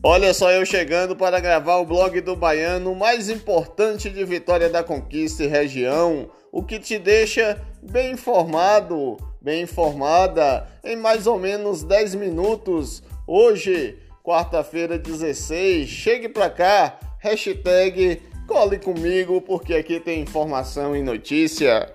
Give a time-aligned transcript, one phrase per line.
[0.00, 4.84] Olha só eu chegando para gravar o blog do Baiano, mais importante de Vitória da
[4.84, 11.82] Conquista e região, o que te deixa bem informado, bem informada em mais ou menos
[11.82, 13.02] 10 minutos.
[13.26, 21.92] Hoje, quarta-feira 16, chegue para cá, hashtag cole comigo porque aqui tem informação e notícia.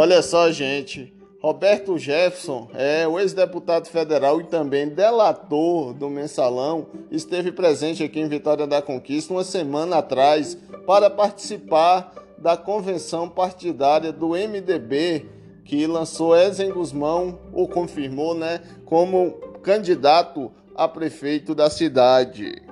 [0.00, 1.12] Olha só, gente.
[1.42, 8.28] Roberto Jefferson, é o ex-deputado federal e também delator do mensalão, esteve presente aqui em
[8.28, 10.56] Vitória da Conquista uma semana atrás
[10.86, 15.26] para participar da convenção partidária do MDB,
[15.64, 19.32] que lançou Ezen Guzmão, ou confirmou, né, como
[19.64, 22.62] candidato a prefeito da cidade.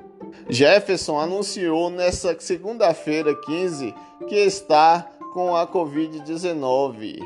[0.49, 3.93] Jefferson anunciou nessa segunda-feira 15
[4.29, 7.21] que está com a Covid-19.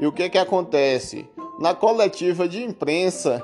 [0.00, 1.24] E o que que acontece?
[1.60, 3.40] Na coletiva de imprensa,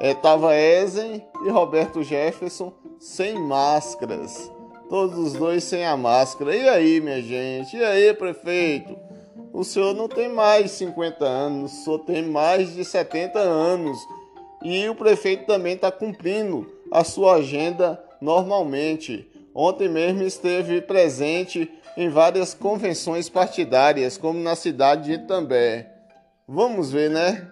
[0.00, 4.52] estava é, Ezen e Roberto Jefferson sem máscaras.
[4.88, 6.54] Todos os dois sem a máscara.
[6.54, 7.76] E aí, minha gente?
[7.76, 8.96] E aí, prefeito?
[9.52, 13.98] O senhor não tem mais 50 anos, senhor tem mais de 70 anos.
[14.62, 19.28] E o prefeito também está cumprindo a sua agenda normalmente.
[19.54, 25.90] Ontem mesmo esteve presente em várias convenções partidárias, como na cidade de Itambé.
[26.46, 27.50] Vamos ver, né?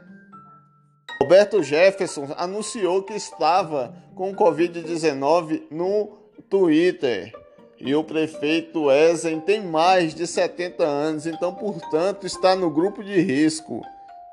[1.21, 7.33] Roberto Jefferson anunciou que estava com Covid-19 no Twitter.
[7.81, 13.21] E o prefeito Ezen tem mais de 70 anos, então, portanto, está no grupo de
[13.21, 13.83] risco.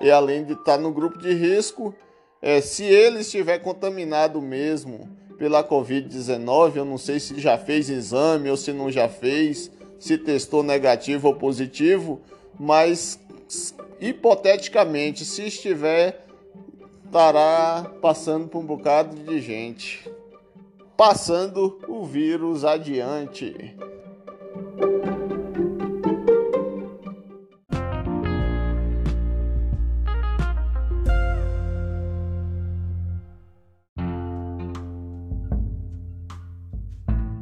[0.02, 1.94] E além de estar no grupo de risco,
[2.42, 8.50] é, se ele estiver contaminado mesmo pela Covid-19, eu não sei se já fez exame
[8.50, 12.22] ou se não já fez, se testou negativo ou positivo,
[12.60, 13.20] mas
[14.00, 16.26] hipoteticamente, se estiver,
[17.06, 20.10] estará passando por um bocado de gente,
[20.98, 23.76] passando o vírus adiante.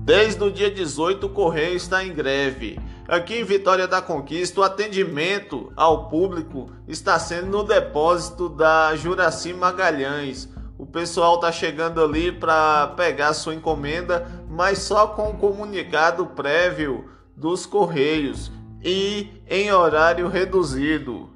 [0.03, 2.77] Desde o dia 18, o Correio está em greve.
[3.07, 9.53] Aqui em Vitória da Conquista, o atendimento ao público está sendo no depósito da Juraci
[9.53, 10.49] Magalhães.
[10.77, 17.05] O pessoal está chegando ali para pegar sua encomenda, mas só com o comunicado prévio
[17.33, 18.51] dos Correios
[18.83, 21.29] e em horário reduzido,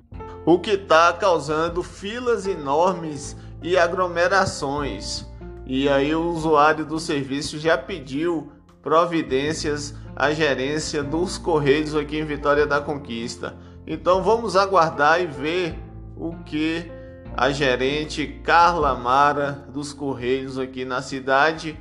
[0.45, 5.25] o que está causando filas enormes e aglomerações.
[5.65, 8.51] E aí o usuário do serviço já pediu
[8.81, 13.55] providências à gerência dos Correios aqui em Vitória da Conquista.
[13.85, 15.77] Então vamos aguardar e ver
[16.15, 16.91] o que
[17.35, 21.77] a gerente Carla Mara dos Correios aqui na cidade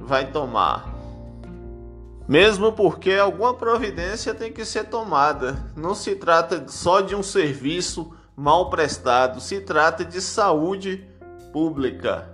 [0.00, 0.92] vai tomar.
[2.26, 5.70] Mesmo porque alguma providência tem que ser tomada.
[5.76, 11.06] Não se trata só de um serviço mal prestado, se trata de saúde
[11.52, 12.33] pública.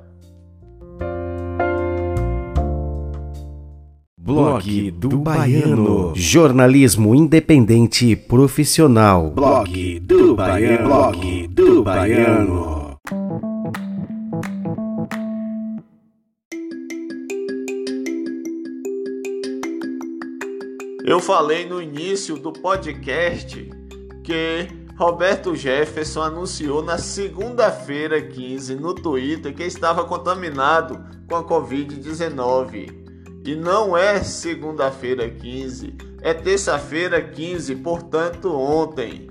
[4.34, 6.12] Blog do Baiano.
[6.14, 9.30] Jornalismo independente profissional.
[9.30, 10.86] Blog do Baiano.
[10.86, 12.96] Blog do Baiano.
[21.04, 23.68] Eu falei no início do podcast
[24.22, 32.99] que Roberto Jefferson anunciou na segunda-feira 15 no Twitter que estava contaminado com a Covid-19.
[33.44, 39.28] E não é segunda-feira 15, é terça-feira 15, portanto, ontem.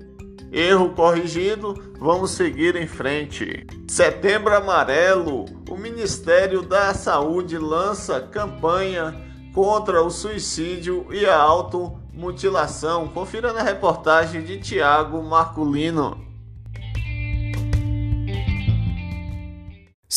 [0.52, 3.64] Erro corrigido, vamos seguir em frente.
[3.86, 9.14] Setembro Amarelo, o Ministério da Saúde lança campanha
[9.54, 13.06] contra o suicídio e a automutilação.
[13.06, 16.29] Confira na reportagem de Tiago Marculino.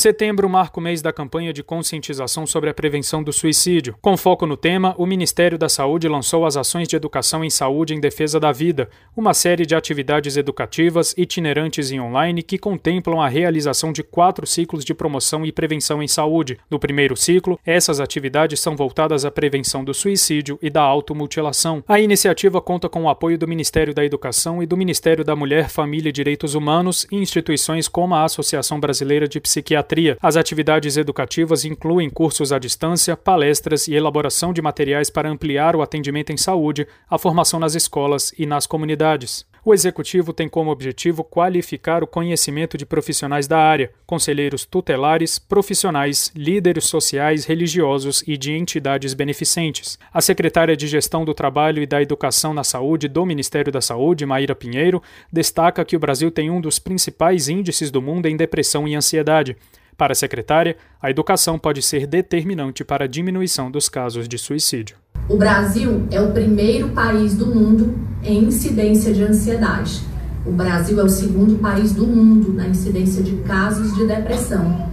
[0.04, 3.96] Setembro marca o mês da campanha de conscientização sobre a prevenção do suicídio.
[4.02, 7.94] Com foco no tema, o Ministério da Saúde lançou as Ações de Educação em Saúde
[7.94, 13.30] em Defesa da Vida, uma série de atividades educativas itinerantes e online que contemplam a
[13.30, 16.60] realização de quatro ciclos de promoção e prevenção em saúde.
[16.70, 21.82] No primeiro ciclo, essas atividades são voltadas à prevenção do suicídio e da automutilação.
[21.88, 25.70] A iniciativa conta com o apoio do Ministério da Educação e do Ministério da Mulher,
[25.70, 30.18] Família e Direitos Humanos e instituições como a Associação Brasileira de Psiquiatria pediatria.
[30.22, 35.81] As atividades educativas incluem cursos à distância, palestras e elaboração de materiais para ampliar o
[35.81, 39.45] atendimento em saúde, a formação nas escolas e nas comunidades.
[39.66, 46.34] O executivo tem como objetivo qualificar o conhecimento de profissionais da área, conselheiros tutelares, profissionais,
[46.36, 49.98] líderes sociais, religiosos e de entidades beneficentes.
[50.13, 54.25] A secretária de Gestão do Trabalho e da Educação na Saúde do Ministério da Saúde,
[54.25, 55.01] Maíra Pinheiro,
[55.31, 59.56] destaca que o Brasil tem um dos principais índices do mundo em depressão e ansiedade.
[60.04, 64.98] Para a secretária, a educação pode ser determinante para a diminuição dos casos de suicídio.
[65.30, 70.02] O Brasil é o primeiro país do mundo em incidência de ansiedade.
[70.46, 74.90] O Brasil é o segundo país do mundo na incidência de casos de depressão.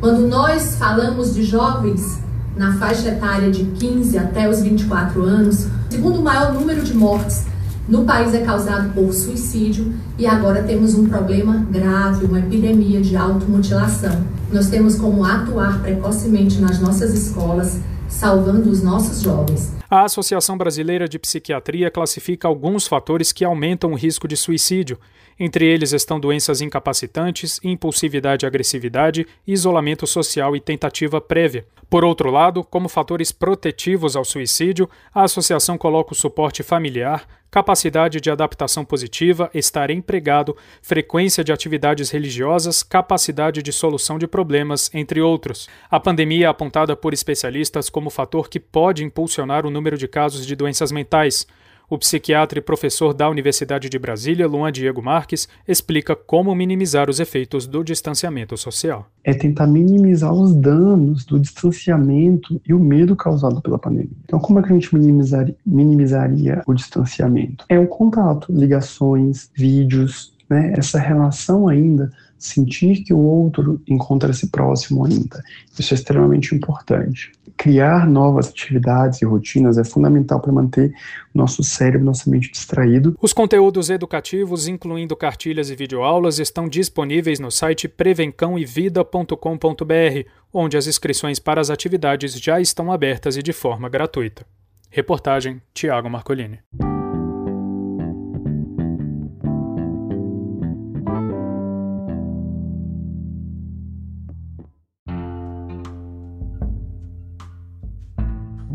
[0.00, 2.18] Quando nós falamos de jovens
[2.56, 7.46] na faixa etária de 15 até os 24 anos, o segundo maior número de mortes
[7.88, 13.16] no país é causado por suicídio e agora temos um problema grave, uma epidemia de
[13.16, 14.36] automutilação.
[14.50, 17.78] Nós temos como atuar precocemente nas nossas escolas,
[18.08, 19.77] salvando os nossos jovens.
[19.90, 24.98] A Associação Brasileira de Psiquiatria classifica alguns fatores que aumentam o risco de suicídio.
[25.40, 31.64] Entre eles estão doenças incapacitantes, impulsividade e agressividade, isolamento social e tentativa prévia.
[31.88, 38.20] Por outro lado, como fatores protetivos ao suicídio, a associação coloca o suporte familiar, capacidade
[38.20, 45.20] de adaptação positiva, estar empregado, frequência de atividades religiosas, capacidade de solução de problemas, entre
[45.20, 45.68] outros.
[45.90, 50.44] A pandemia é apontada por especialistas como fator que pode impulsionar o número de casos
[50.44, 51.46] de doenças mentais.
[51.88, 57.18] O psiquiatra e professor da Universidade de Brasília, Luan Diego Marques, explica como minimizar os
[57.18, 59.08] efeitos do distanciamento social.
[59.24, 64.10] É tentar minimizar os danos do distanciamento e o medo causado pela pandemia.
[64.24, 67.64] Então, como é que a gente minimizaria, minimizaria o distanciamento?
[67.70, 70.72] É o contato, ligações, vídeos, né?
[70.76, 75.42] essa relação ainda sentir que o outro encontra-se próximo ainda.
[75.78, 77.30] Isso é extremamente importante.
[77.56, 80.94] Criar novas atividades e rotinas é fundamental para manter
[81.34, 83.16] nosso cérebro, nossa mente distraído.
[83.20, 91.40] Os conteúdos educativos, incluindo cartilhas e videoaulas, estão disponíveis no site prevencãoevida.com.br, onde as inscrições
[91.40, 94.46] para as atividades já estão abertas e de forma gratuita.
[94.90, 96.60] Reportagem Tiago Marcolini.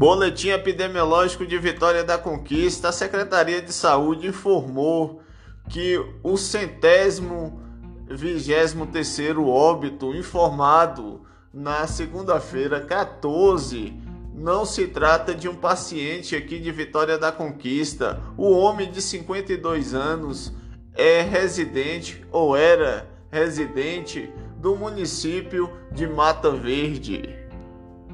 [0.04, 5.22] Boletim epidemiológico de Vitória da Conquista, a Secretaria de Saúde informou
[5.70, 7.64] que o centésimo
[8.10, 11.22] vigésimo terceiro óbito informado
[11.54, 13.94] na segunda-feira 14
[14.36, 18.22] não se trata de um paciente aqui de Vitória da Conquista.
[18.36, 20.52] O homem de 52 anos
[20.96, 27.43] é residente ou era residente do município de Mata Verde.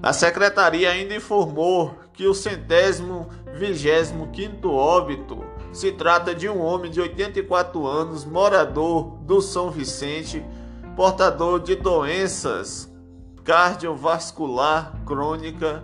[0.01, 5.43] A secretaria ainda informou que o centésimo vigésimo quinto óbito
[5.73, 10.43] se trata de um homem de 84 anos, morador do São Vicente,
[10.95, 12.89] portador de doenças
[13.49, 15.83] cardiovascular crônica,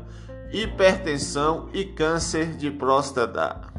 [0.51, 3.73] hipertensão e câncer de próstata.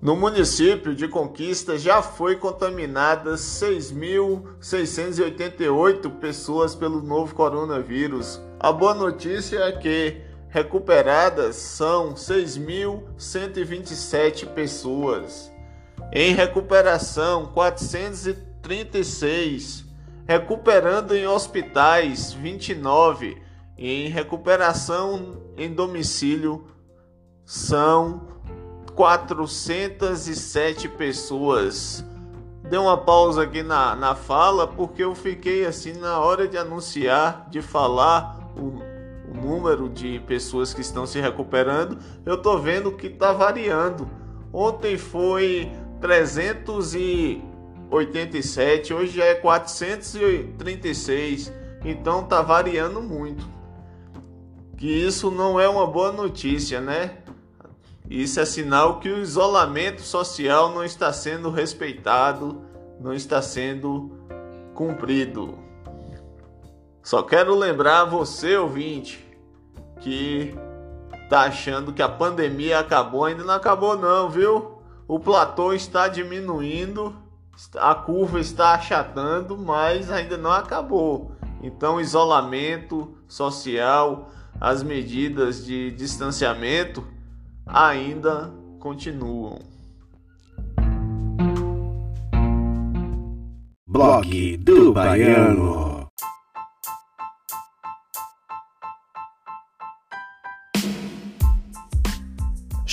[0.00, 8.40] No município de Conquista já foi contaminadas 6.688 pessoas pelo novo coronavírus.
[8.62, 15.52] A boa notícia é que recuperadas são 6.127 pessoas.
[16.12, 19.84] Em recuperação, 436.
[20.28, 23.42] Recuperando em hospitais, 29.
[23.76, 26.64] Em recuperação em domicílio,
[27.44, 28.28] são
[28.94, 32.04] 407 pessoas.
[32.62, 37.48] Dei uma pausa aqui na, na fala porque eu fiquei assim na hora de anunciar,
[37.50, 38.82] de falar o,
[39.30, 41.96] o número de pessoas que estão se recuperando.
[42.24, 44.08] Eu tô vendo que tá variando.
[44.52, 51.52] Ontem foi 387, hoje já é 436.
[51.84, 53.48] Então tá variando muito.
[54.76, 57.18] Que isso não é uma boa notícia, né?
[58.10, 62.60] Isso é sinal que o isolamento social não está sendo respeitado,
[63.00, 64.10] não está sendo
[64.74, 65.56] cumprido.
[67.02, 69.24] Só quero lembrar você, ouvinte,
[70.00, 70.54] que
[71.28, 74.78] tá achando que a pandemia acabou, ainda não acabou não, viu?
[75.08, 77.14] O platô está diminuindo,
[77.76, 81.32] a curva está achatando, mas ainda não acabou.
[81.60, 84.30] Então, isolamento social,
[84.60, 87.04] as medidas de distanciamento
[87.66, 89.58] ainda continuam.
[93.88, 96.01] Blog do Baiano.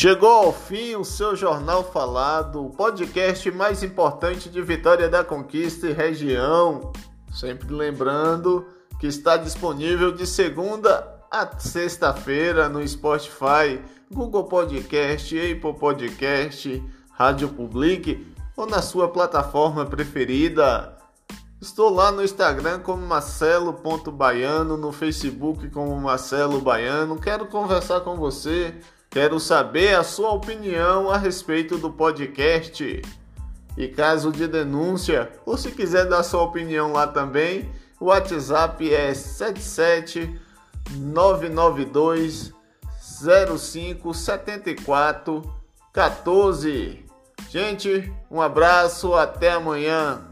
[0.02, 5.88] Chegou ao fim o seu Jornal Falado, o podcast mais importante de Vitória da Conquista
[5.88, 6.94] e região.
[7.34, 8.66] Sempre lembrando
[8.98, 18.26] que está disponível de segunda a sexta-feira no Spotify, Google Podcast, Apple Podcast, Rádio Public
[18.56, 20.98] ou na sua plataforma preferida.
[21.60, 27.20] Estou lá no Instagram como marcelo.baiano, no Facebook como Marcelo Baiano.
[27.20, 28.80] Quero conversar com você,
[29.10, 33.02] quero saber a sua opinião a respeito do podcast.
[33.78, 39.14] E caso de denúncia, ou se quiser dar sua opinião lá também, o WhatsApp é
[39.14, 40.40] 77
[40.92, 42.54] 992
[43.58, 45.54] 05 74
[45.94, 47.06] 14.
[47.50, 50.29] Gente, um abraço, até amanhã.